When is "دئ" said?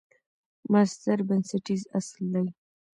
2.33-2.47